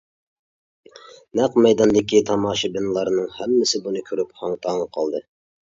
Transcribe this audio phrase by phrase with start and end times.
[1.41, 5.27] نەق مەيداندىكى تاماشىبىنلارنىڭ ھەممىسى بۇنى كۆرۈپ ھاڭ-تاڭ قالدى.